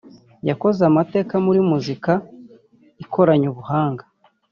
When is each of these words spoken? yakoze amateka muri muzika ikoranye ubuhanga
yakoze 0.49 0.79
amateka 0.89 1.33
muri 1.45 1.59
muzika 1.69 2.11
ikoranye 3.03 3.45
ubuhanga 3.49 4.03